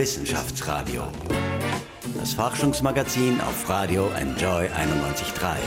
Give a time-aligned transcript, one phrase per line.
[0.00, 1.02] Wissenschaftsradio.
[2.16, 5.58] Das Forschungsmagazin auf Radio Enjoy 91.3.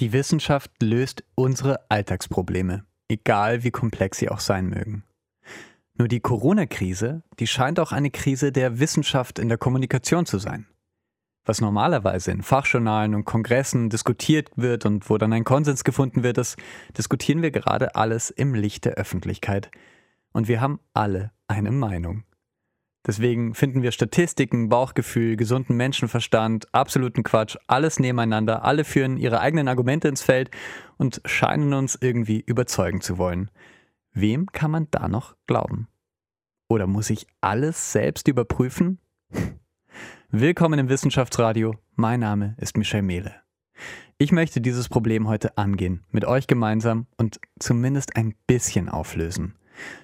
[0.00, 5.04] Die Wissenschaft löst unsere Alltagsprobleme, egal wie komplex sie auch sein mögen.
[5.98, 10.66] Nur die Corona-Krise, die scheint auch eine Krise der Wissenschaft in der Kommunikation zu sein.
[11.44, 16.38] Was normalerweise in Fachjournalen und Kongressen diskutiert wird und wo dann ein Konsens gefunden wird,
[16.38, 16.56] das
[16.96, 19.70] diskutieren wir gerade alles im Licht der Öffentlichkeit.
[20.32, 22.24] Und wir haben alle eine Meinung.
[23.06, 29.68] Deswegen finden wir Statistiken, Bauchgefühl, gesunden Menschenverstand, absoluten Quatsch, alles nebeneinander, alle führen ihre eigenen
[29.68, 30.50] Argumente ins Feld
[30.96, 33.50] und scheinen uns irgendwie überzeugen zu wollen.
[34.12, 35.88] Wem kann man da noch glauben?
[36.68, 38.98] Oder muss ich alles selbst überprüfen?
[40.30, 41.74] Willkommen im Wissenschaftsradio.
[41.96, 43.34] Mein Name ist Michel Mehle.
[44.16, 49.56] Ich möchte dieses Problem heute angehen, mit euch gemeinsam und zumindest ein bisschen auflösen.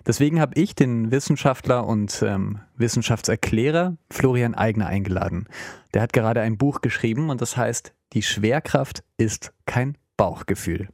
[0.06, 5.48] Deswegen habe ich den Wissenschaftler und ähm, Wissenschaftserklärer Florian Eigner eingeladen.
[5.94, 10.88] Der hat gerade ein Buch geschrieben und das heißt Die Schwerkraft ist kein Bauchgefühl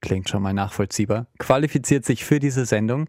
[0.00, 3.08] klingt schon mal nachvollziehbar, qualifiziert sich für diese Sendung.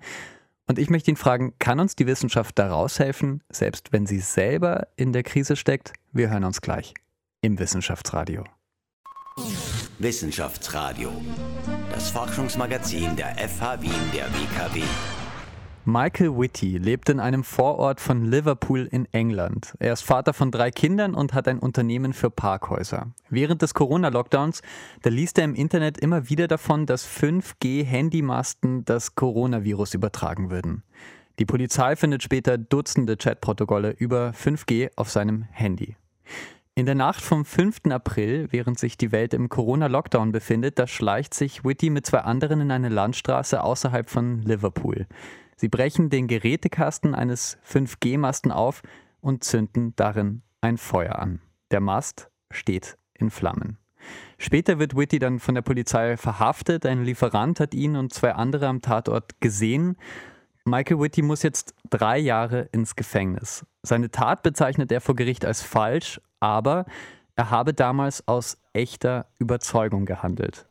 [0.67, 4.87] Und ich möchte ihn fragen, kann uns die Wissenschaft da raushelfen, selbst wenn sie selber
[4.95, 5.93] in der Krise steckt?
[6.11, 6.93] Wir hören uns gleich
[7.41, 8.45] im Wissenschaftsradio.
[10.01, 11.11] Wissenschaftsradio,
[11.91, 14.81] das Forschungsmagazin der FH Wien der WKW.
[15.85, 19.75] Michael Whitty lebt in einem Vorort von Liverpool in England.
[19.79, 23.11] Er ist Vater von drei Kindern und hat ein Unternehmen für Parkhäuser.
[23.29, 24.61] Während des Corona-Lockdowns,
[25.03, 30.81] da liest er im Internet immer wieder davon, dass 5G-Handymasten das Coronavirus übertragen würden.
[31.37, 35.95] Die Polizei findet später Dutzende Chatprotokolle über 5G auf seinem Handy.
[36.73, 37.81] In der Nacht vom 5.
[37.89, 42.61] April, während sich die Welt im Corona-Lockdown befindet, da schleicht sich Whitty mit zwei anderen
[42.61, 45.05] in eine Landstraße außerhalb von Liverpool.
[45.57, 48.83] Sie brechen den Gerätekasten eines 5G-Masten auf
[49.19, 51.41] und zünden darin ein Feuer an.
[51.71, 53.77] Der Mast steht in Flammen.
[54.37, 56.85] Später wird Whitty dann von der Polizei verhaftet.
[56.85, 59.97] Ein Lieferant hat ihn und zwei andere am Tatort gesehen.
[60.65, 63.65] Michael Whitty muss jetzt drei Jahre ins Gefängnis.
[63.83, 66.85] Seine Tat bezeichnet er vor Gericht als falsch, aber
[67.35, 70.67] er habe damals aus echter Überzeugung gehandelt.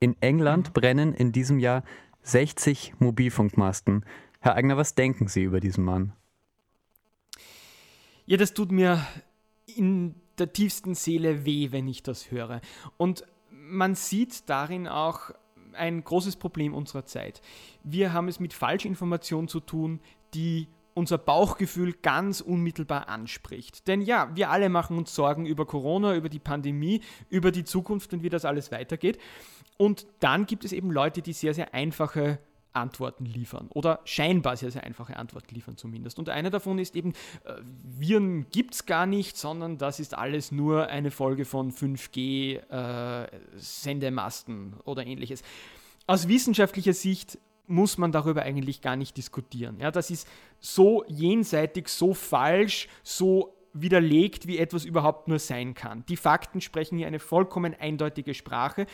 [0.00, 1.82] In England brennen in diesem Jahr
[2.22, 4.04] 60 Mobilfunkmasten.
[4.40, 6.12] Herr Eigner, was denken Sie über diesen Mann?
[8.26, 9.06] Ja, das tut mir
[9.66, 12.60] in der tiefsten Seele weh, wenn ich das höre.
[12.96, 15.30] Und man sieht darin auch
[15.76, 17.40] ein großes Problem unserer Zeit.
[17.84, 20.00] Wir haben es mit Falschinformationen zu tun,
[20.34, 23.86] die unser Bauchgefühl ganz unmittelbar anspricht.
[23.86, 28.14] Denn ja, wir alle machen uns Sorgen über Corona, über die Pandemie, über die Zukunft
[28.14, 29.18] und wie das alles weitergeht.
[29.76, 32.38] Und dann gibt es eben Leute, die sehr, sehr einfache
[32.76, 36.18] Antworten liefern oder scheinbar sehr, sehr einfache Antworten liefern zumindest.
[36.18, 37.14] Und eine davon ist eben,
[37.44, 44.72] äh, Viren gibt es gar nicht, sondern das ist alles nur eine Folge von 5G-Sendemasten
[44.72, 45.42] äh, oder ähnliches.
[46.06, 49.80] Aus wissenschaftlicher Sicht muss man darüber eigentlich gar nicht diskutieren.
[49.80, 50.28] Ja, das ist
[50.60, 56.04] so jenseitig, so falsch, so widerlegt, wie etwas überhaupt nur sein kann.
[56.08, 58.86] Die Fakten sprechen hier eine vollkommen eindeutige Sprache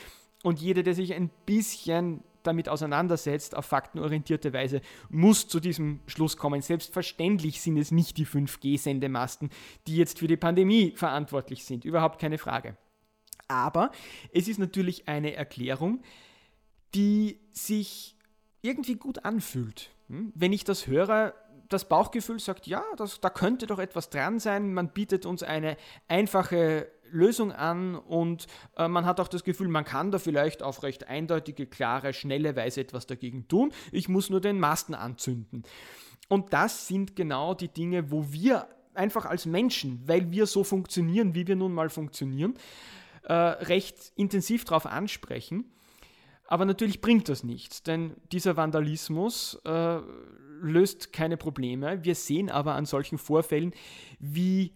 [0.42, 6.36] und jeder, der sich ein bisschen damit auseinandersetzt, auf faktenorientierte Weise, muss zu diesem Schluss
[6.36, 6.62] kommen.
[6.62, 9.50] Selbstverständlich sind es nicht die 5G-Sendemasten,
[9.86, 11.84] die jetzt für die Pandemie verantwortlich sind.
[11.84, 12.76] Überhaupt keine Frage.
[13.48, 13.90] Aber
[14.32, 16.02] es ist natürlich eine Erklärung,
[16.94, 18.16] die sich
[18.62, 19.90] irgendwie gut anfühlt.
[20.08, 20.32] Hm?
[20.34, 21.34] Wenn ich das höre,
[21.68, 24.74] das Bauchgefühl sagt, ja, das, da könnte doch etwas dran sein.
[24.74, 25.76] Man bietet uns eine
[26.08, 28.46] einfache Lösung an und
[28.76, 32.56] äh, man hat auch das Gefühl, man kann da vielleicht auf recht eindeutige, klare, schnelle
[32.56, 33.72] Weise etwas dagegen tun.
[33.92, 35.62] Ich muss nur den Masten anzünden.
[36.28, 41.34] Und das sind genau die Dinge, wo wir einfach als Menschen, weil wir so funktionieren,
[41.34, 42.54] wie wir nun mal funktionieren,
[43.24, 45.64] äh, recht intensiv darauf ansprechen.
[46.46, 50.00] Aber natürlich bringt das nichts, denn dieser Vandalismus äh,
[50.60, 52.04] löst keine Probleme.
[52.04, 53.72] Wir sehen aber an solchen Vorfällen,
[54.18, 54.72] wie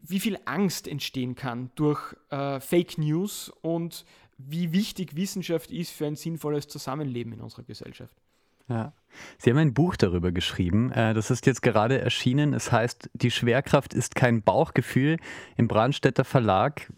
[0.00, 4.04] wie viel Angst entstehen kann durch äh, Fake News und
[4.38, 8.14] wie wichtig Wissenschaft ist für ein sinnvolles Zusammenleben in unserer Gesellschaft.
[8.68, 8.92] Ja.
[9.38, 10.92] Sie haben ein Buch darüber geschrieben.
[10.92, 12.54] Äh, das ist jetzt gerade erschienen.
[12.54, 15.16] Es heißt, die Schwerkraft ist kein Bauchgefühl
[15.56, 16.92] im Brandstätter Verlag.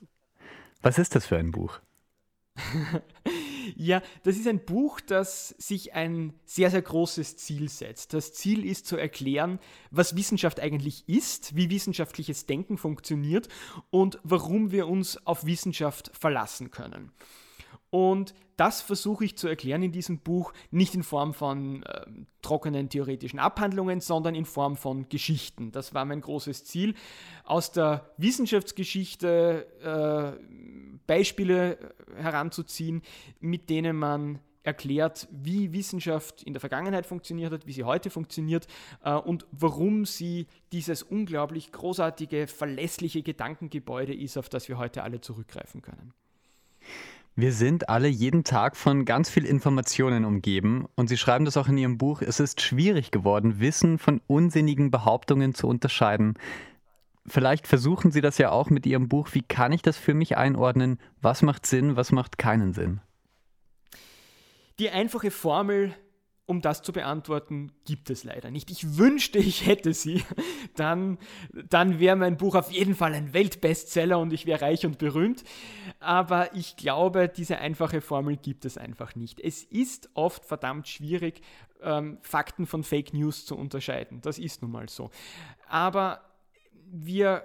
[0.83, 1.81] Was ist das für ein Buch?
[3.77, 8.15] Ja, das ist ein Buch, das sich ein sehr, sehr großes Ziel setzt.
[8.15, 9.59] Das Ziel ist zu erklären,
[9.91, 13.49] was Wissenschaft eigentlich ist, wie wissenschaftliches Denken funktioniert
[13.91, 17.13] und warum wir uns auf Wissenschaft verlassen können.
[17.91, 22.05] Und das versuche ich zu erklären in diesem Buch, nicht in Form von äh,
[22.43, 25.73] trockenen theoretischen Abhandlungen, sondern in Form von Geschichten.
[25.73, 26.95] Das war mein großes Ziel,
[27.45, 33.03] aus der Wissenschaftsgeschichte äh, Beispiele heranzuziehen,
[33.41, 38.67] mit denen man erklärt, wie Wissenschaft in der Vergangenheit funktioniert hat, wie sie heute funktioniert
[39.05, 45.21] äh, und warum sie dieses unglaublich großartige, verlässliche Gedankengebäude ist, auf das wir heute alle
[45.21, 46.13] zurückgreifen können.
[47.37, 51.69] Wir sind alle jeden Tag von ganz viel Informationen umgeben und Sie schreiben das auch
[51.69, 56.35] in Ihrem Buch, es ist schwierig geworden, Wissen von unsinnigen Behauptungen zu unterscheiden.
[57.27, 59.29] Vielleicht versuchen Sie das ja auch mit Ihrem Buch.
[59.33, 60.99] Wie kann ich das für mich einordnen?
[61.21, 63.01] Was macht Sinn, was macht keinen Sinn?
[64.79, 65.95] Die einfache Formel,
[66.47, 68.71] um das zu beantworten, gibt es leider nicht.
[68.71, 70.25] Ich wünschte, ich hätte sie.
[70.77, 71.19] Dann,
[71.53, 75.45] dann wäre mein Buch auf jeden Fall ein Weltbestseller und ich wäre reich und berühmt.
[75.99, 79.41] Aber ich glaube, diese einfache Formel gibt es einfach nicht.
[79.41, 81.43] Es ist oft verdammt schwierig,
[81.83, 84.21] ähm, Fakten von Fake News zu unterscheiden.
[84.23, 85.11] Das ist nun mal so.
[85.69, 86.30] Aber
[86.91, 87.45] wir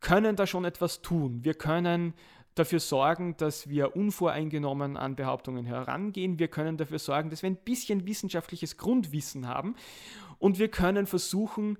[0.00, 1.44] können da schon etwas tun.
[1.44, 2.14] Wir können
[2.54, 6.38] dafür sorgen, dass wir unvoreingenommen an Behauptungen herangehen.
[6.38, 9.76] Wir können dafür sorgen, dass wir ein bisschen wissenschaftliches Grundwissen haben.
[10.38, 11.78] Und wir können versuchen,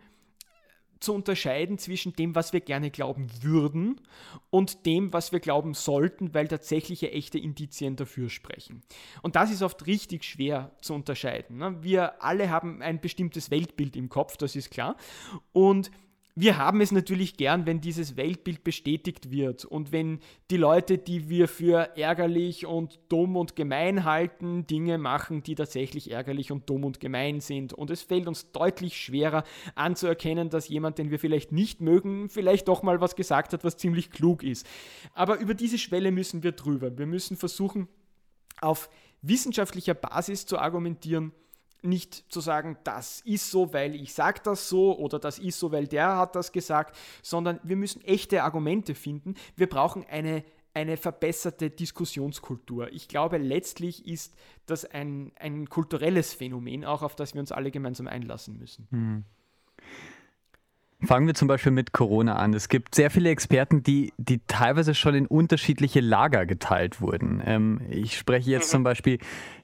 [1.00, 4.00] zu unterscheiden zwischen dem, was wir gerne glauben würden
[4.50, 8.82] und dem, was wir glauben sollten, weil tatsächliche echte Indizien dafür sprechen.
[9.22, 11.58] Und das ist oft richtig schwer zu unterscheiden.
[11.58, 11.82] Ne?
[11.82, 14.96] Wir alle haben ein bestimmtes Weltbild im Kopf, das ist klar.
[15.52, 15.90] Und
[16.40, 20.20] wir haben es natürlich gern, wenn dieses Weltbild bestätigt wird und wenn
[20.52, 26.12] die Leute, die wir für ärgerlich und dumm und gemein halten, Dinge machen, die tatsächlich
[26.12, 27.72] ärgerlich und dumm und gemein sind.
[27.72, 29.42] Und es fällt uns deutlich schwerer
[29.74, 33.76] anzuerkennen, dass jemand, den wir vielleicht nicht mögen, vielleicht doch mal was gesagt hat, was
[33.76, 34.64] ziemlich klug ist.
[35.14, 36.96] Aber über diese Schwelle müssen wir drüber.
[36.96, 37.88] Wir müssen versuchen,
[38.60, 38.90] auf
[39.22, 41.32] wissenschaftlicher Basis zu argumentieren
[41.82, 45.72] nicht zu sagen, das ist so, weil ich sage das so oder das ist so,
[45.72, 49.34] weil der hat das gesagt, sondern wir müssen echte Argumente finden.
[49.56, 50.44] Wir brauchen eine,
[50.74, 52.92] eine verbesserte Diskussionskultur.
[52.92, 54.34] Ich glaube, letztlich ist
[54.66, 58.88] das ein, ein kulturelles Phänomen, auch auf das wir uns alle gemeinsam einlassen müssen.
[58.90, 59.24] Hm.
[61.00, 62.52] Fangen wir zum Beispiel mit Corona an.
[62.54, 67.40] Es gibt sehr viele Experten, die, die teilweise schon in unterschiedliche Lager geteilt wurden.
[67.46, 68.78] Ähm, ich spreche jetzt mhm.
[68.78, 69.18] zum Beispiel,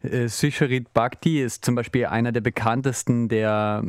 [0.05, 3.83] äh, Susharit Bhakti ist zum Beispiel einer der bekanntesten der,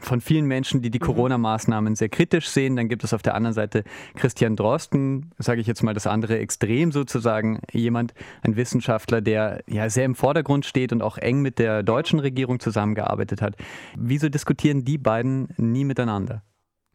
[0.00, 1.04] von vielen Menschen, die die mhm.
[1.04, 2.74] Corona-Maßnahmen sehr kritisch sehen.
[2.74, 3.84] Dann gibt es auf der anderen Seite
[4.16, 9.88] Christian Drosten, sage ich jetzt mal das andere Extrem sozusagen, jemand, ein Wissenschaftler, der ja
[9.88, 13.54] sehr im Vordergrund steht und auch eng mit der deutschen Regierung zusammengearbeitet hat.
[13.96, 16.23] Wieso diskutieren die beiden nie miteinander?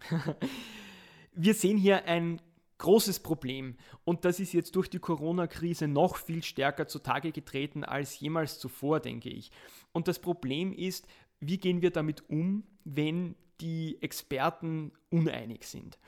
[1.33, 2.41] Wir sehen hier ein
[2.79, 3.75] großes Problem
[4.05, 8.99] und das ist jetzt durch die Corona-Krise noch viel stärker zutage getreten als jemals zuvor,
[8.99, 9.51] denke ich.
[9.91, 11.07] Und das Problem ist,
[11.39, 15.99] wie gehen wir damit um, wenn die Experten uneinig sind?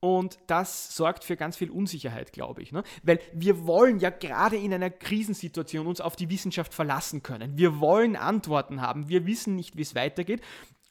[0.00, 2.70] Und das sorgt für ganz viel Unsicherheit, glaube ich.
[2.70, 2.82] Ne?
[3.02, 7.56] Weil wir wollen ja gerade in einer Krisensituation uns auf die Wissenschaft verlassen können.
[7.56, 9.08] Wir wollen Antworten haben.
[9.08, 10.42] Wir wissen nicht, wie es weitergeht.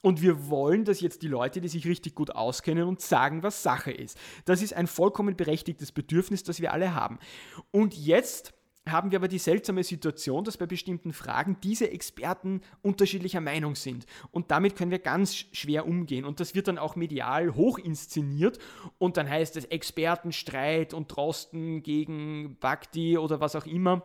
[0.06, 3.64] Und wir wollen, dass jetzt die Leute, die sich richtig gut auskennen und sagen, was
[3.64, 4.20] Sache ist.
[4.46, 7.18] Das ist ein vollkommen berechtigtes Bedürfnis, das wir alle haben.
[7.72, 8.54] Und jetzt
[8.88, 14.06] haben wir aber die seltsame Situation, dass bei bestimmten Fragen diese Experten unterschiedlicher Meinung sind.
[14.30, 16.24] Und damit können wir ganz schwer umgehen.
[16.24, 18.60] Und das wird dann auch medial hoch inszeniert.
[19.00, 24.04] Und dann heißt es Expertenstreit und Drosten gegen Bhakti oder was auch immer.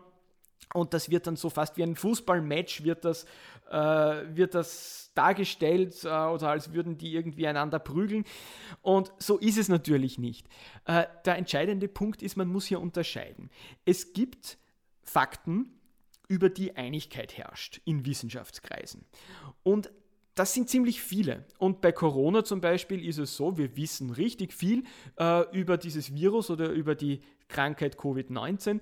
[0.73, 3.25] Und das wird dann so fast wie ein Fußballmatch, wird das,
[3.71, 8.25] äh, wird das dargestellt äh, oder als würden die irgendwie einander prügeln.
[8.83, 10.47] Und so ist es natürlich nicht.
[10.85, 13.51] Äh, der entscheidende Punkt ist, man muss hier unterscheiden.
[13.85, 14.59] Es gibt
[15.03, 15.81] Fakten,
[16.31, 19.05] über die Einigkeit herrscht in Wissenschaftskreisen.
[19.65, 19.91] Und
[20.37, 21.45] das sind ziemlich viele.
[21.59, 24.85] Und bei Corona zum Beispiel ist es so, wir wissen richtig viel
[25.19, 28.81] äh, über dieses Virus oder über die Krankheit Covid-19.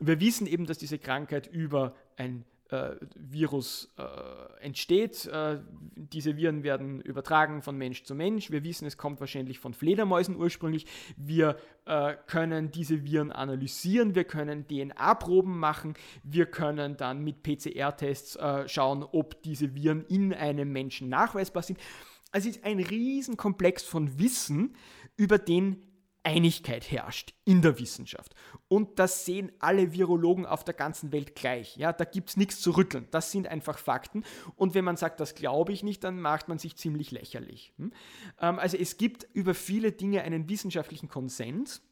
[0.00, 5.26] Wir wissen eben, dass diese Krankheit über ein äh, Virus äh, entsteht.
[5.26, 5.60] Äh,
[5.96, 8.50] diese Viren werden übertragen von Mensch zu Mensch.
[8.50, 10.86] Wir wissen, es kommt wahrscheinlich von Fledermäusen ursprünglich.
[11.16, 18.36] Wir äh, können diese Viren analysieren, wir können DNA-Proben machen, wir können dann mit PCR-Tests
[18.36, 21.78] äh, schauen, ob diese Viren in einem Menschen nachweisbar sind.
[22.32, 24.76] Es ist ein Riesenkomplex von Wissen,
[25.16, 25.87] über den
[26.22, 28.34] Einigkeit herrscht in der Wissenschaft.
[28.68, 31.76] Und das sehen alle Virologen auf der ganzen Welt gleich.
[31.76, 33.06] Ja, da gibt es nichts zu rütteln.
[33.10, 34.24] Das sind einfach Fakten.
[34.56, 37.72] Und wenn man sagt, das glaube ich nicht, dann macht man sich ziemlich lächerlich.
[37.78, 37.92] Hm?
[38.40, 41.82] Ähm, also es gibt über viele Dinge einen wissenschaftlichen Konsens.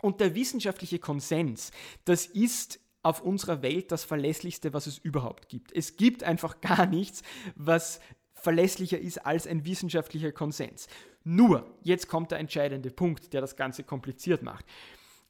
[0.00, 1.72] Und der wissenschaftliche Konsens,
[2.04, 5.72] das ist auf unserer Welt das Verlässlichste, was es überhaupt gibt.
[5.72, 7.22] Es gibt einfach gar nichts,
[7.54, 8.00] was
[8.34, 10.86] verlässlicher ist als ein wissenschaftlicher Konsens.
[11.30, 14.64] Nur, jetzt kommt der entscheidende Punkt, der das Ganze kompliziert macht.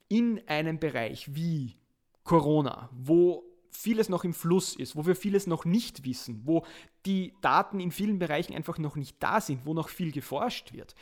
[0.06, 1.74] In einem Bereich wie
[2.22, 6.64] Corona, wo vieles noch im Fluss ist, wo wir vieles noch nicht wissen, wo
[7.04, 10.94] die Daten in vielen Bereichen einfach noch nicht da sind, wo noch viel geforscht wird.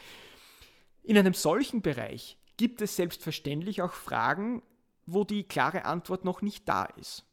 [1.03, 4.63] In einem solchen Bereich gibt es selbstverständlich auch Fragen,
[5.05, 7.27] wo die klare Antwort noch nicht da ist.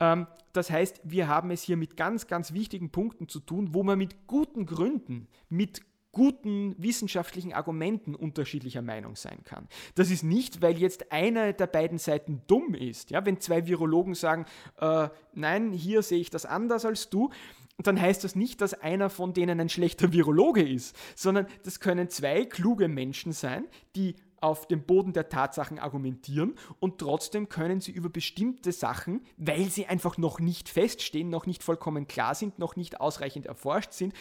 [0.00, 3.82] Ähm, das heißt, wir haben es hier mit ganz, ganz wichtigen Punkten zu tun, wo
[3.82, 5.82] man mit guten Gründen, mit
[6.12, 9.68] guten wissenschaftlichen Argumenten unterschiedlicher Meinung sein kann.
[9.94, 13.10] Das ist nicht, weil jetzt eine der beiden Seiten dumm ist.
[13.10, 14.46] Ja, wenn zwei Virologen sagen,
[14.78, 17.30] äh, nein, hier sehe ich das anders als du,
[17.78, 22.10] dann heißt das nicht, dass einer von denen ein schlechter Virologe ist, sondern das können
[22.10, 27.92] zwei kluge Menschen sein, die auf dem Boden der Tatsachen argumentieren und trotzdem können sie
[27.92, 32.76] über bestimmte Sachen, weil sie einfach noch nicht feststehen, noch nicht vollkommen klar sind, noch
[32.76, 34.14] nicht ausreichend erforscht sind,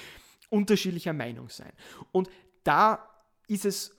[0.50, 1.72] unterschiedlicher Meinung sein.
[2.12, 2.30] Und
[2.64, 3.08] da
[3.48, 3.96] ist es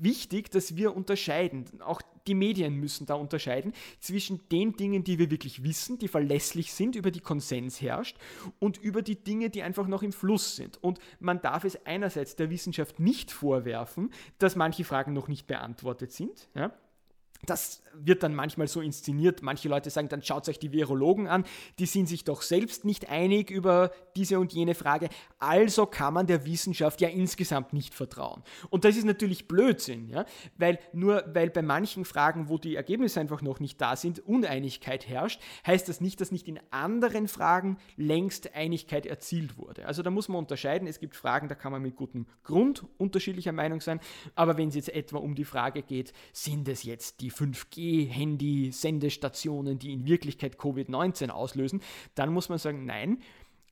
[0.00, 1.66] wichtig, dass wir unterscheiden.
[1.80, 6.72] Auch die Medien müssen da unterscheiden zwischen den Dingen, die wir wirklich wissen, die verlässlich
[6.72, 8.16] sind, über die Konsens herrscht,
[8.58, 10.82] und über die Dinge, die einfach noch im Fluss sind.
[10.82, 16.12] Und man darf es einerseits der Wissenschaft nicht vorwerfen, dass manche Fragen noch nicht beantwortet
[16.12, 16.48] sind.
[16.54, 16.72] Ja?
[17.46, 19.42] das wird dann manchmal so inszeniert.
[19.42, 21.44] Manche Leute sagen, dann schaut euch die Virologen an,
[21.78, 25.08] die sind sich doch selbst nicht einig über diese und jene Frage.
[25.38, 28.42] Also kann man der Wissenschaft ja insgesamt nicht vertrauen.
[28.68, 30.24] Und das ist natürlich Blödsinn, ja?
[30.56, 35.08] weil nur weil bei manchen Fragen, wo die Ergebnisse einfach noch nicht da sind, Uneinigkeit
[35.08, 39.86] herrscht, heißt das nicht, dass nicht in anderen Fragen längst Einigkeit erzielt wurde.
[39.86, 40.88] Also da muss man unterscheiden.
[40.88, 44.00] Es gibt Fragen, da kann man mit gutem Grund unterschiedlicher Meinung sein.
[44.34, 49.92] Aber wenn es jetzt etwa um die Frage geht, sind es jetzt die 5G-Handy-Sendestationen, die
[49.92, 51.80] in Wirklichkeit Covid-19 auslösen,
[52.14, 53.22] dann muss man sagen, nein,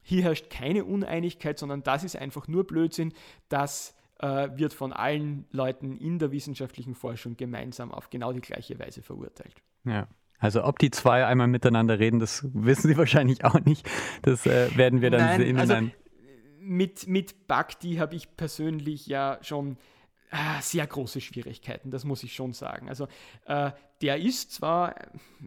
[0.09, 3.13] hier herrscht keine Uneinigkeit, sondern das ist einfach nur Blödsinn.
[3.51, 8.79] Das äh, wird von allen Leuten in der wissenschaftlichen Forschung gemeinsam auf genau die gleiche
[8.79, 9.55] Weise verurteilt.
[9.85, 10.09] Ja.
[10.39, 13.87] Also ob die zwei einmal miteinander reden, das wissen sie wahrscheinlich auch nicht.
[14.23, 15.59] Das äh, werden wir dann Nein, sehen.
[15.59, 15.77] Also
[16.61, 19.77] mit, mit Bhakti habe ich persönlich ja schon
[20.31, 22.91] Ah, sehr große Schwierigkeiten, das muss ich schon sagen.
[22.91, 23.09] Also
[23.47, 23.71] äh,
[24.03, 24.95] der ist zwar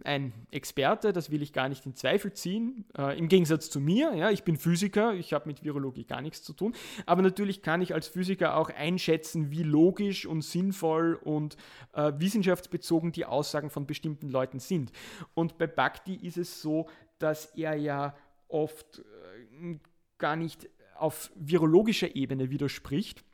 [0.02, 4.12] ein Experte, das will ich gar nicht in Zweifel ziehen, äh, im Gegensatz zu mir,
[4.14, 6.74] ja, ich bin Physiker, ich habe mit Virologie gar nichts zu tun,
[7.06, 11.56] aber natürlich kann ich als Physiker auch einschätzen, wie logisch und sinnvoll und
[11.92, 14.90] äh, wissenschaftsbezogen die Aussagen von bestimmten Leuten sind.
[15.34, 16.88] Und bei Bhakti ist es so,
[17.20, 18.16] dass er ja
[18.48, 19.78] oft äh,
[20.18, 23.24] gar nicht auf virologischer Ebene widerspricht,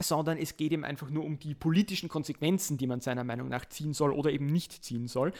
[0.00, 3.64] sondern es geht ihm einfach nur um die politischen Konsequenzen, die man seiner Meinung nach
[3.66, 5.32] ziehen soll oder eben nicht ziehen soll.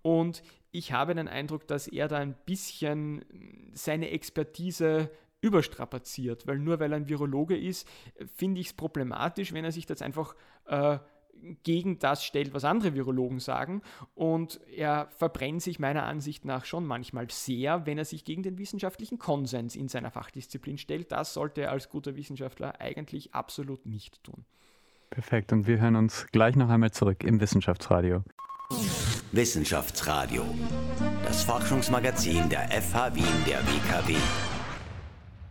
[0.00, 3.24] Und ich habe den Eindruck, dass er da ein bisschen
[3.74, 5.10] seine Expertise
[5.42, 7.86] überstrapaziert, weil nur weil er ein Virologe ist,
[8.36, 10.34] finde ich es problematisch, wenn er sich das einfach
[10.66, 10.98] äh,
[11.62, 13.82] gegen das stellt, was andere Virologen sagen.
[14.14, 18.58] Und er verbrennt sich meiner Ansicht nach schon manchmal sehr, wenn er sich gegen den
[18.58, 21.12] wissenschaftlichen Konsens in seiner Fachdisziplin stellt.
[21.12, 24.44] Das sollte er als guter Wissenschaftler eigentlich absolut nicht tun.
[25.10, 25.52] Perfekt.
[25.52, 28.22] Und wir hören uns gleich noch einmal zurück im Wissenschaftsradio.
[29.32, 30.44] Wissenschaftsradio.
[31.24, 34.16] Das Forschungsmagazin der FH Wien der WKW.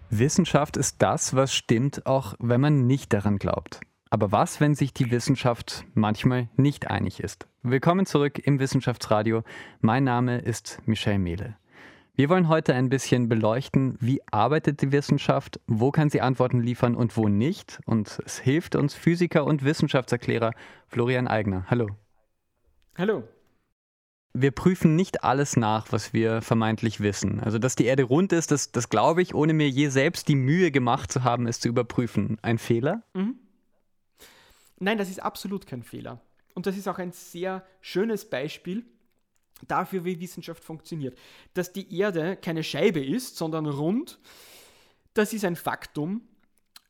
[0.09, 3.79] Wissenschaft ist das, was stimmt, auch wenn man nicht daran glaubt.
[4.13, 7.47] Aber was, wenn sich die Wissenschaft manchmal nicht einig ist?
[7.63, 9.43] Willkommen zurück im Wissenschaftsradio.
[9.79, 11.55] Mein Name ist Michel Mehle.
[12.13, 16.93] Wir wollen heute ein bisschen beleuchten, wie arbeitet die Wissenschaft, wo kann sie Antworten liefern
[16.93, 17.79] und wo nicht.
[17.85, 20.51] Und es hilft uns Physiker und Wissenschaftserklärer
[20.89, 21.67] Florian Eigner.
[21.69, 21.87] Hallo.
[22.97, 23.23] Hallo.
[24.33, 27.39] Wir prüfen nicht alles nach, was wir vermeintlich wissen.
[27.39, 30.35] Also, dass die Erde rund ist, das, das glaube ich, ohne mir je selbst die
[30.35, 32.39] Mühe gemacht zu haben, es zu überprüfen.
[32.41, 33.03] Ein Fehler?
[33.13, 33.35] Mhm.
[34.81, 36.19] Nein, das ist absolut kein Fehler.
[36.55, 38.83] Und das ist auch ein sehr schönes Beispiel
[39.67, 41.17] dafür, wie Wissenschaft funktioniert.
[41.53, 44.19] Dass die Erde keine Scheibe ist, sondern rund,
[45.13, 46.21] das ist ein Faktum,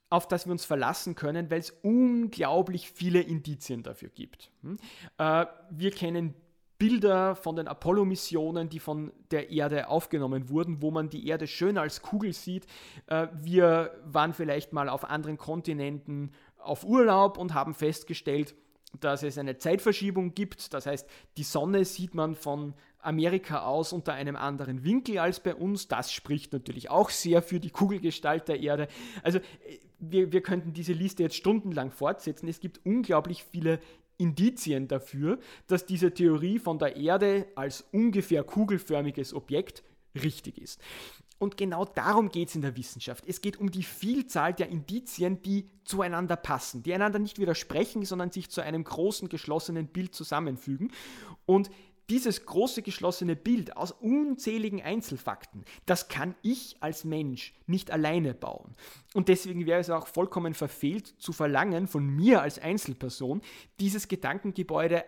[0.09, 4.51] auf das wir uns verlassen können, weil es unglaublich viele Indizien dafür gibt.
[4.61, 4.77] Hm?
[5.17, 6.33] Äh, wir kennen
[6.81, 11.77] Bilder von den Apollo-Missionen, die von der Erde aufgenommen wurden, wo man die Erde schön
[11.77, 12.65] als Kugel sieht.
[13.05, 16.31] Äh, wir waren vielleicht mal auf anderen Kontinenten
[16.63, 18.55] auf Urlaub und haben festgestellt,
[18.99, 20.73] dass es eine Zeitverschiebung gibt.
[20.73, 25.55] Das heißt, die Sonne sieht man von Amerika aus unter einem anderen Winkel als bei
[25.55, 25.87] uns.
[25.87, 28.87] Das spricht natürlich auch sehr für die Kugelgestalt der Erde.
[29.23, 29.39] Also
[29.99, 32.47] wir, wir könnten diese Liste jetzt stundenlang fortsetzen.
[32.47, 33.79] Es gibt unglaublich viele
[34.17, 39.83] Indizien dafür, dass diese Theorie von der Erde als ungefähr kugelförmiges Objekt
[40.15, 40.79] richtig ist.
[41.41, 43.23] Und genau darum geht es in der Wissenschaft.
[43.25, 48.29] Es geht um die Vielzahl der Indizien, die zueinander passen, die einander nicht widersprechen, sondern
[48.29, 50.91] sich zu einem großen geschlossenen Bild zusammenfügen.
[51.47, 51.71] Und
[52.11, 58.75] dieses große geschlossene Bild aus unzähligen Einzelfakten, das kann ich als Mensch nicht alleine bauen.
[59.15, 63.41] Und deswegen wäre es auch vollkommen verfehlt zu verlangen von mir als Einzelperson,
[63.79, 65.05] dieses Gedankengebäude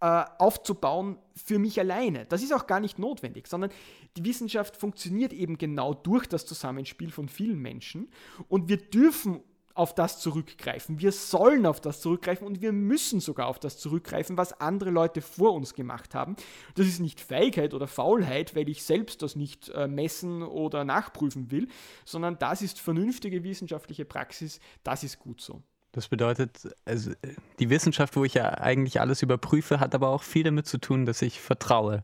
[0.00, 2.26] äh, aufzubauen für mich alleine.
[2.26, 3.70] Das ist auch gar nicht notwendig, sondern
[4.16, 8.08] die Wissenschaft funktioniert eben genau durch das Zusammenspiel von vielen Menschen
[8.48, 9.42] und wir dürfen
[9.74, 11.00] auf das zurückgreifen.
[11.00, 15.22] Wir sollen auf das zurückgreifen und wir müssen sogar auf das zurückgreifen, was andere Leute
[15.22, 16.36] vor uns gemacht haben.
[16.74, 21.50] Das ist nicht Feigheit oder Faulheit, weil ich selbst das nicht äh, messen oder nachprüfen
[21.50, 21.68] will,
[22.04, 25.62] sondern das ist vernünftige wissenschaftliche Praxis, das ist gut so.
[25.92, 27.12] Das bedeutet, also
[27.58, 31.04] die Wissenschaft, wo ich ja eigentlich alles überprüfe, hat aber auch viel damit zu tun,
[31.04, 32.02] dass ich vertraue.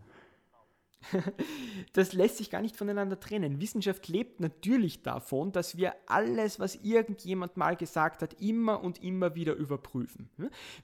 [1.92, 3.60] Das lässt sich gar nicht voneinander trennen.
[3.60, 9.34] Wissenschaft lebt natürlich davon, dass wir alles, was irgendjemand mal gesagt hat, immer und immer
[9.34, 10.28] wieder überprüfen.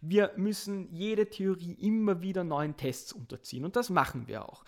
[0.00, 4.64] Wir müssen jede Theorie immer wieder neuen Tests unterziehen und das machen wir auch.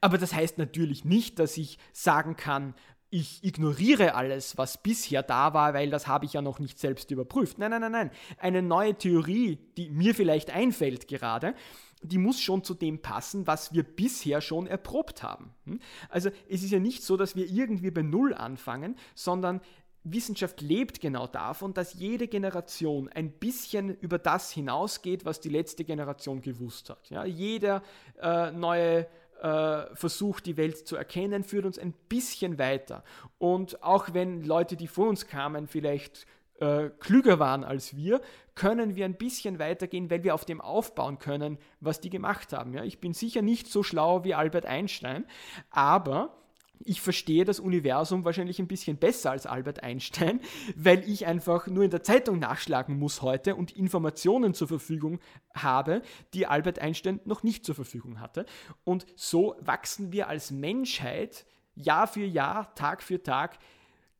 [0.00, 2.74] Aber das heißt natürlich nicht, dass ich sagen kann,
[3.12, 7.10] ich ignoriere alles, was bisher da war, weil das habe ich ja noch nicht selbst
[7.10, 7.58] überprüft.
[7.58, 8.10] Nein, nein, nein, nein.
[8.38, 11.54] Eine neue Theorie, die mir vielleicht einfällt gerade,
[12.02, 15.52] die muss schon zu dem passen, was wir bisher schon erprobt haben.
[15.66, 15.80] Hm?
[16.08, 19.60] Also es ist ja nicht so, dass wir irgendwie bei Null anfangen, sondern
[20.04, 25.84] Wissenschaft lebt genau davon, dass jede Generation ein bisschen über das hinausgeht, was die letzte
[25.84, 27.10] Generation gewusst hat.
[27.10, 27.82] Ja, jeder
[28.20, 29.06] äh, neue
[29.42, 33.02] äh, versucht, die Welt zu erkennen, führt uns ein bisschen weiter.
[33.38, 36.26] Und auch wenn Leute, die vor uns kamen, vielleicht
[36.60, 38.20] äh, klüger waren als wir,
[38.54, 42.72] können wir ein bisschen weitergehen, weil wir auf dem aufbauen können, was die gemacht haben.
[42.72, 45.26] Ja, ich bin sicher nicht so schlau wie Albert Einstein,
[45.70, 46.41] aber
[46.84, 50.40] ich verstehe das Universum wahrscheinlich ein bisschen besser als Albert Einstein,
[50.76, 55.20] weil ich einfach nur in der Zeitung nachschlagen muss heute und Informationen zur Verfügung
[55.54, 56.02] habe,
[56.34, 58.46] die Albert Einstein noch nicht zur Verfügung hatte.
[58.84, 63.58] Und so wachsen wir als Menschheit Jahr für Jahr, Tag für Tag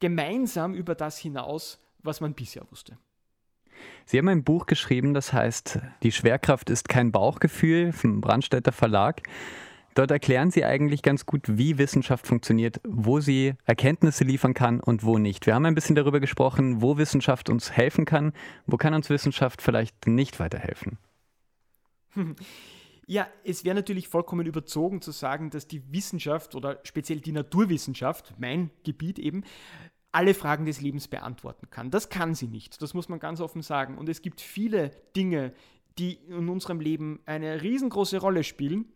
[0.00, 2.98] gemeinsam über das hinaus, was man bisher wusste.
[4.04, 9.22] Sie haben ein Buch geschrieben, das heißt Die Schwerkraft ist kein Bauchgefühl vom Brandstätter Verlag.
[9.94, 15.04] Dort erklären Sie eigentlich ganz gut, wie Wissenschaft funktioniert, wo sie Erkenntnisse liefern kann und
[15.04, 15.46] wo nicht.
[15.46, 18.32] Wir haben ein bisschen darüber gesprochen, wo Wissenschaft uns helfen kann,
[18.66, 20.98] wo kann uns Wissenschaft vielleicht nicht weiterhelfen.
[23.08, 28.32] Ja, es wäre natürlich vollkommen überzogen zu sagen, dass die Wissenschaft oder speziell die Naturwissenschaft,
[28.38, 29.42] mein Gebiet eben,
[30.12, 31.90] alle Fragen des Lebens beantworten kann.
[31.90, 33.98] Das kann sie nicht, das muss man ganz offen sagen.
[33.98, 35.52] Und es gibt viele Dinge,
[35.98, 38.86] die in unserem Leben eine riesengroße Rolle spielen,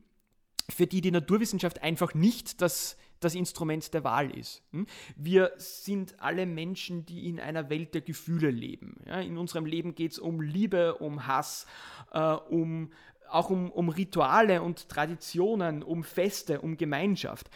[0.71, 4.63] für die die Naturwissenschaft einfach nicht das, das Instrument der Wahl ist.
[4.73, 4.87] Hm?
[5.17, 8.97] Wir sind alle Menschen, die in einer Welt der Gefühle leben.
[9.07, 11.67] In unserem Leben geht es um Liebe, um Hass,
[12.13, 12.91] äh, um,
[13.29, 17.51] auch um, um Rituale und Traditionen, um Feste, um Gemeinschaft.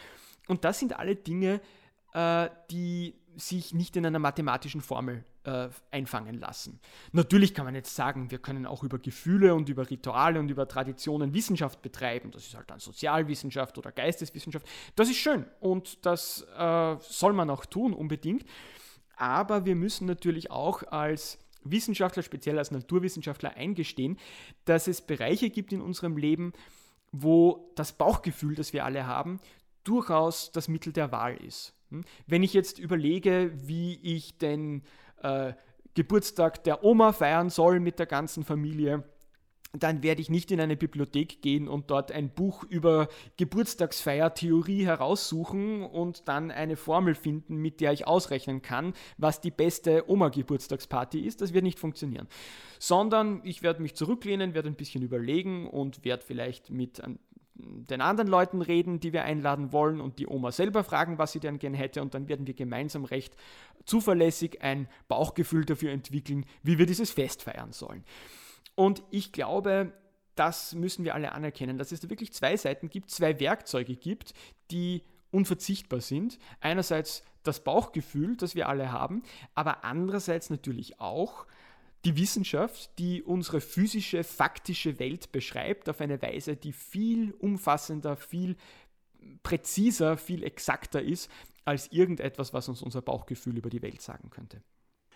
[0.48, 1.60] Und das sind alle Dinge,
[2.12, 6.80] äh, die sich nicht in einer mathematischen Formel äh, einfangen lassen.
[7.12, 10.68] Natürlich kann man jetzt sagen, wir können auch über Gefühle und über Rituale und über
[10.68, 12.30] Traditionen Wissenschaft betreiben.
[12.30, 14.66] Das ist halt dann Sozialwissenschaft oder Geisteswissenschaft.
[14.96, 18.44] Das ist schön und das äh, soll man auch tun, unbedingt.
[19.16, 24.18] Aber wir müssen natürlich auch als Wissenschaftler, speziell als Naturwissenschaftler, eingestehen,
[24.64, 26.52] dass es Bereiche gibt in unserem Leben,
[27.12, 29.40] wo das Bauchgefühl, das wir alle haben,
[29.84, 31.74] durchaus das Mittel der Wahl ist.
[31.90, 32.02] Hm?
[32.26, 34.82] Wenn ich jetzt überlege, wie ich den
[35.22, 35.52] äh,
[35.94, 39.04] Geburtstag der Oma feiern soll mit der ganzen Familie,
[39.72, 45.84] dann werde ich nicht in eine Bibliothek gehen und dort ein Buch über Geburtstagsfeiertheorie heraussuchen
[45.84, 51.40] und dann eine Formel finden, mit der ich ausrechnen kann, was die beste Oma-Geburtstagsparty ist.
[51.40, 52.26] Das wird nicht funktionieren.
[52.80, 57.00] Sondern ich werde mich zurücklehnen, werde ein bisschen überlegen und werde vielleicht mit
[57.62, 61.40] den anderen Leuten reden, die wir einladen wollen und die Oma selber fragen, was sie
[61.40, 63.36] denn gern hätte und dann werden wir gemeinsam recht
[63.84, 68.04] zuverlässig ein Bauchgefühl dafür entwickeln, wie wir dieses Fest feiern sollen.
[68.74, 69.92] Und ich glaube,
[70.34, 74.32] das müssen wir alle anerkennen, dass es da wirklich zwei Seiten gibt, zwei Werkzeuge gibt,
[74.70, 76.38] die unverzichtbar sind.
[76.60, 79.22] Einerseits das Bauchgefühl, das wir alle haben,
[79.54, 81.46] aber andererseits natürlich auch
[82.04, 88.56] die Wissenschaft, die unsere physische, faktische Welt beschreibt, auf eine Weise, die viel umfassender, viel
[89.42, 91.30] präziser, viel exakter ist
[91.64, 94.62] als irgendetwas, was uns unser Bauchgefühl über die Welt sagen könnte.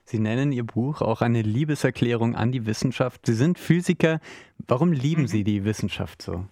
[0.04, 3.24] Sie nennen Ihr Buch auch eine Liebeserklärung an die Wissenschaft.
[3.24, 4.20] Sie sind Physiker.
[4.58, 5.28] Warum lieben mhm.
[5.28, 6.46] Sie die Wissenschaft so?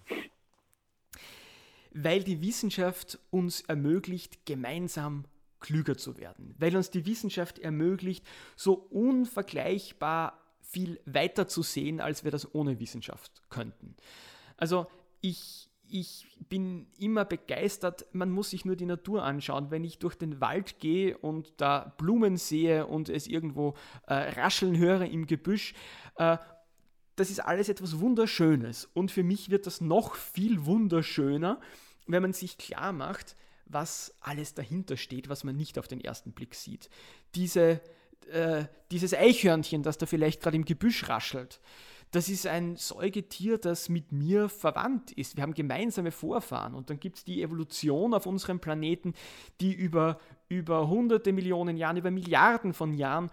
[1.91, 5.25] Weil die Wissenschaft uns ermöglicht, gemeinsam
[5.63, 6.53] klüger zu werden.
[6.59, 8.23] Weil uns die Wissenschaft ermöglicht,
[8.55, 13.95] so unvergleichbar viel weiter zu sehen, als wir das ohne Wissenschaft könnten.
[14.57, 14.87] Also
[15.21, 19.71] ich, ich bin immer begeistert, man muss sich nur die Natur anschauen.
[19.71, 23.75] Wenn ich durch den Wald gehe und da Blumen sehe und es irgendwo
[24.07, 25.73] äh, rascheln höre im Gebüsch,
[26.17, 26.37] äh,
[27.15, 28.89] das ist alles etwas Wunderschönes.
[28.93, 31.59] Und für mich wird das noch viel wunderschöner,
[32.07, 33.35] wenn man sich klar macht,
[33.73, 36.89] was alles dahinter steht, was man nicht auf den ersten Blick sieht.
[37.35, 37.81] Diese,
[38.31, 41.59] äh, dieses Eichhörnchen, das da vielleicht gerade im Gebüsch raschelt,
[42.13, 45.35] das ist ein Säugetier, das mit mir verwandt ist.
[45.35, 49.15] Wir haben gemeinsame Vorfahren und dann gibt es die Evolution auf unserem Planeten,
[49.59, 53.31] die über, über hunderte Millionen Jahren, über Milliarden von Jahren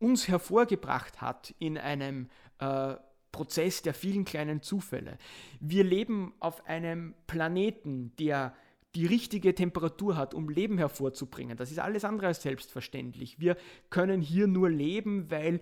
[0.00, 2.96] uns hervorgebracht hat in einem äh,
[3.30, 5.16] Prozess der vielen kleinen Zufälle.
[5.60, 8.52] Wir leben auf einem Planeten, der
[8.94, 11.56] die richtige Temperatur hat, um Leben hervorzubringen.
[11.56, 13.38] Das ist alles andere als selbstverständlich.
[13.38, 13.56] Wir
[13.90, 15.60] können hier nur leben, weil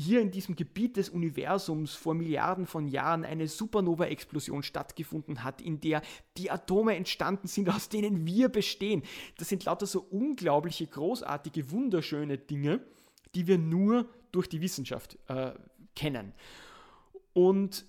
[0.00, 5.80] hier in diesem Gebiet des Universums vor Milliarden von Jahren eine Supernova-Explosion stattgefunden hat, in
[5.80, 6.00] der
[6.38, 9.02] die Atome entstanden sind, aus denen wir bestehen.
[9.36, 12.80] Das sind lauter so unglaubliche, großartige, wunderschöne Dinge,
[13.34, 15.52] die wir nur durch die Wissenschaft äh,
[15.94, 16.32] kennen.
[17.32, 17.84] Und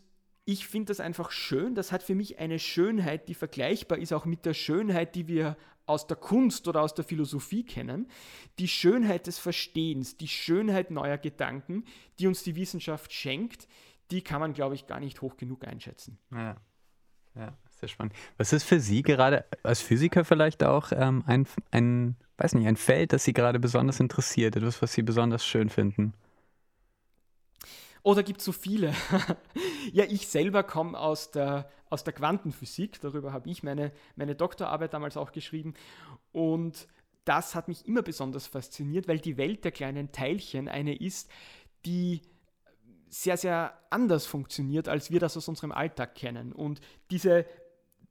[0.45, 1.75] ich finde das einfach schön.
[1.75, 5.55] Das hat für mich eine Schönheit, die vergleichbar ist auch mit der Schönheit, die wir
[5.85, 8.07] aus der Kunst oder aus der Philosophie kennen.
[8.59, 11.85] Die Schönheit des Verstehens, die Schönheit neuer Gedanken,
[12.19, 13.67] die uns die Wissenschaft schenkt,
[14.09, 16.17] die kann man, glaube ich, gar nicht hoch genug einschätzen.
[16.31, 16.55] Ja,
[17.35, 18.13] ja sehr spannend.
[18.37, 22.77] Was ist für Sie gerade als Physiker vielleicht auch ähm, ein, ein, weiß nicht, ein
[22.77, 26.13] Feld, das Sie gerade besonders interessiert, etwas, was Sie besonders schön finden?
[28.03, 28.93] Oh, da gibt es so viele.
[29.91, 34.93] ja, ich selber komme aus der, aus der Quantenphysik, darüber habe ich meine, meine Doktorarbeit
[34.93, 35.73] damals auch geschrieben.
[36.31, 36.87] Und
[37.25, 41.29] das hat mich immer besonders fasziniert, weil die Welt der kleinen Teilchen eine ist,
[41.85, 42.21] die
[43.09, 46.53] sehr, sehr anders funktioniert, als wir das aus unserem Alltag kennen.
[46.53, 46.79] Und
[47.11, 47.45] diese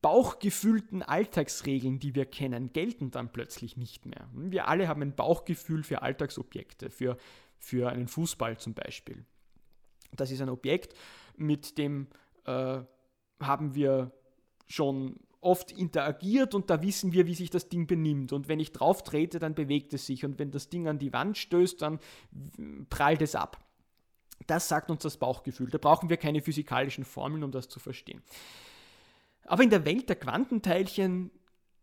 [0.02, 4.28] bauchgefühlten Alltagsregeln, die wir kennen, gelten dann plötzlich nicht mehr.
[4.32, 7.16] Wir alle haben ein Bauchgefühl für Alltagsobjekte, für,
[7.58, 9.24] für einen Fußball zum Beispiel.
[10.12, 10.94] Das ist ein Objekt,
[11.36, 12.08] mit dem
[12.44, 12.80] äh,
[13.40, 14.12] haben wir
[14.66, 18.32] schon oft interagiert und da wissen wir, wie sich das Ding benimmt.
[18.32, 20.24] Und wenn ich drauf trete, dann bewegt es sich.
[20.24, 21.98] Und wenn das Ding an die Wand stößt, dann
[22.90, 23.58] prallt es ab.
[24.46, 25.70] Das sagt uns das Bauchgefühl.
[25.70, 28.22] Da brauchen wir keine physikalischen Formeln, um das zu verstehen.
[29.44, 31.30] Aber in der Welt der Quantenteilchen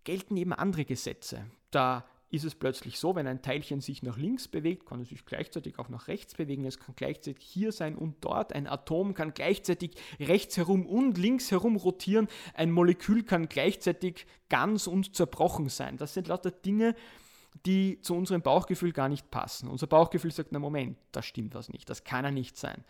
[0.04, 1.46] gelten eben andere Gesetze.
[1.72, 5.26] Da ist es plötzlich so, wenn ein Teilchen sich nach links bewegt, kann es sich
[5.26, 6.66] gleichzeitig auch nach rechts bewegen.
[6.66, 8.54] Es kann gleichzeitig hier sein und dort.
[8.54, 12.28] Ein Atom kann gleichzeitig rechts herum und links herum rotieren.
[12.54, 15.96] Ein Molekül kann gleichzeitig ganz und zerbrochen sein.
[15.98, 16.96] Das sind lauter Dinge,
[17.66, 19.70] die zu unserem Bauchgefühl gar nicht passen.
[19.70, 22.84] Unser Bauchgefühl sagt, na Moment, da stimmt was nicht, das kann er nicht sein.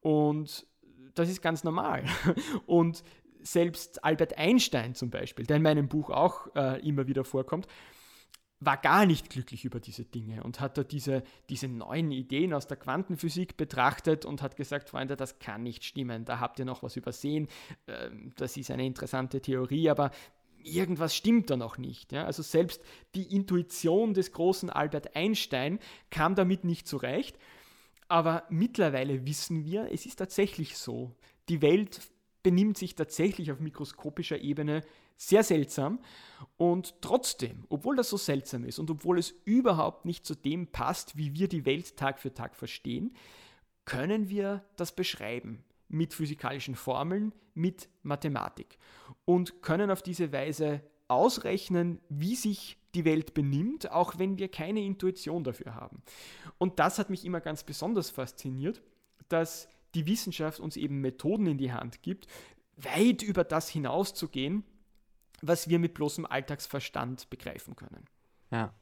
[0.00, 0.66] Und
[1.14, 2.04] das ist ganz normal.
[2.66, 3.04] Und
[3.42, 7.66] selbst Albert Einstein zum Beispiel, der in meinem Buch auch äh, immer wieder vorkommt,
[8.64, 12.66] war gar nicht glücklich über diese Dinge und hat da diese, diese neuen Ideen aus
[12.66, 16.82] der Quantenphysik betrachtet und hat gesagt, Freunde, das kann nicht stimmen, da habt ihr noch
[16.82, 17.48] was übersehen,
[17.86, 20.10] ähm, das ist eine interessante Theorie, aber
[20.62, 22.14] irgendwas stimmt da noch nicht.
[22.14, 22.82] Also selbst
[23.14, 27.36] die Intuition des großen Albert Einstein kam damit nicht zurecht,
[28.08, 31.16] aber mittlerweile wissen wir, es ist tatsächlich so,
[31.48, 32.00] die Welt
[32.42, 34.82] benimmt sich tatsächlich auf mikroskopischer Ebene
[35.16, 36.00] sehr seltsam.
[36.56, 41.16] Und trotzdem, obwohl das so seltsam ist und obwohl es überhaupt nicht zu dem passt,
[41.16, 43.14] wie wir die Welt Tag für Tag verstehen,
[43.84, 48.78] können wir das beschreiben mit physikalischen Formeln, mit Mathematik
[49.24, 54.82] und können auf diese Weise ausrechnen, wie sich die Welt benimmt, auch wenn wir keine
[54.82, 56.02] Intuition dafür haben.
[56.58, 58.82] Und das hat mich immer ganz besonders fasziniert,
[59.28, 62.26] dass die Wissenschaft uns eben Methoden in die Hand gibt,
[62.76, 64.64] weit über das hinauszugehen,
[65.42, 68.06] was wir mit bloßem Alltagsverstand begreifen können.
[68.50, 68.72] Ja.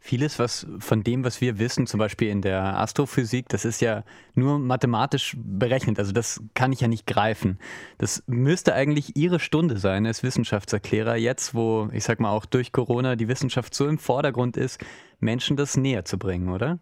[0.00, 4.04] Vieles was von dem, was wir wissen, zum Beispiel in der Astrophysik, das ist ja
[4.34, 5.98] nur mathematisch berechnet.
[5.98, 7.58] Also das kann ich ja nicht greifen.
[7.96, 12.72] Das müsste eigentlich Ihre Stunde sein als Wissenschaftserklärer, jetzt wo, ich sag mal, auch durch
[12.72, 14.78] Corona die Wissenschaft so im Vordergrund ist,
[15.20, 16.78] Menschen das näher zu bringen, oder?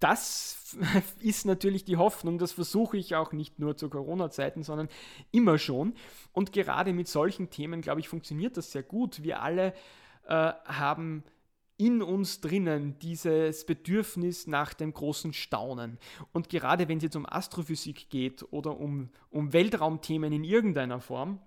[0.00, 0.76] Das
[1.20, 4.88] ist natürlich die Hoffnung, das versuche ich auch nicht nur zu Corona-Zeiten, sondern
[5.32, 5.94] immer schon.
[6.32, 9.22] Und gerade mit solchen Themen, glaube ich, funktioniert das sehr gut.
[9.22, 9.72] Wir alle
[10.26, 11.24] äh, haben
[11.78, 15.98] in uns drinnen dieses Bedürfnis nach dem großen Staunen.
[16.32, 21.38] Und gerade wenn es jetzt um Astrophysik geht oder um, um Weltraumthemen in irgendeiner Form,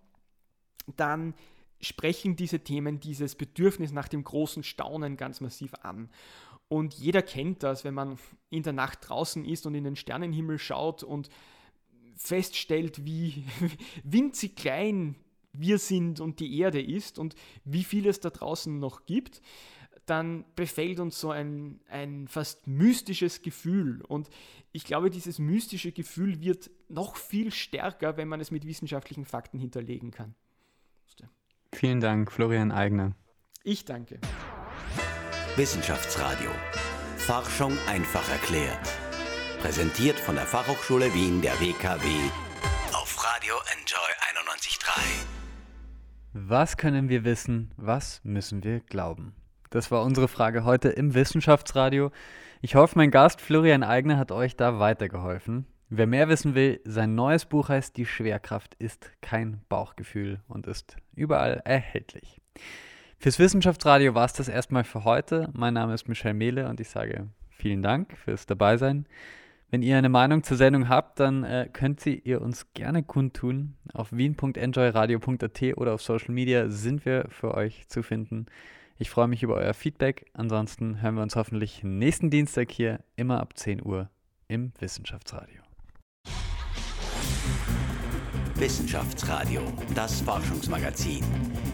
[0.95, 1.33] dann
[1.81, 6.09] sprechen diese Themen dieses Bedürfnis nach dem großen Staunen ganz massiv an.
[6.69, 8.17] Und jeder kennt das, wenn man
[8.49, 11.29] in der Nacht draußen ist und in den Sternenhimmel schaut und
[12.15, 13.45] feststellt, wie
[14.03, 15.15] winzig klein
[15.51, 19.41] wir sind und die Erde ist und wie viel es da draußen noch gibt,
[20.05, 24.01] dann befällt uns so ein, ein fast mystisches Gefühl.
[24.07, 24.29] Und
[24.71, 29.59] ich glaube, dieses mystische Gefühl wird noch viel stärker, wenn man es mit wissenschaftlichen Fakten
[29.59, 30.35] hinterlegen kann.
[31.73, 33.15] Vielen Dank, Florian Eigner.
[33.63, 34.19] Ich danke.
[35.59, 36.51] Wissenschaftsradio.
[37.17, 38.79] Forschung einfach erklärt.
[39.59, 42.07] Präsentiert von der Fachhochschule Wien der WKW
[42.93, 44.09] auf Radio Enjoy
[44.47, 45.01] 91.3.
[46.31, 47.73] Was können wir wissen?
[47.75, 49.35] Was müssen wir glauben?
[49.69, 52.11] Das war unsere Frage heute im Wissenschaftsradio.
[52.61, 55.67] Ich hoffe, mein Gast Florian Eigner hat euch da weitergeholfen.
[55.89, 60.95] Wer mehr wissen will, sein neues Buch heißt Die Schwerkraft ist kein Bauchgefühl und ist
[61.13, 62.39] überall erhältlich.
[63.21, 65.49] Fürs Wissenschaftsradio war es das erstmal für heute.
[65.51, 69.07] Mein Name ist Michel Mehle und ich sage vielen Dank fürs Dabeisein.
[69.69, 73.75] Wenn ihr eine Meinung zur Sendung habt, dann äh, könnt sie ihr uns gerne kundtun.
[73.93, 78.45] Auf wien.enjoyradio.at oder auf Social Media sind wir für euch zu finden.
[78.97, 80.27] Ich freue mich über euer Feedback.
[80.31, 84.09] Ansonsten hören wir uns hoffentlich nächsten Dienstag hier immer ab 10 Uhr
[84.47, 85.61] im Wissenschaftsradio.
[88.55, 89.61] Wissenschaftsradio,
[89.93, 91.23] das Forschungsmagazin.